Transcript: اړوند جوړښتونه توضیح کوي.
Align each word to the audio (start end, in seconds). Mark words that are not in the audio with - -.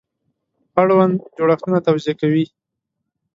اړوند 0.81 1.15
جوړښتونه 1.37 1.77
توضیح 1.87 2.15
کوي. 2.21 2.45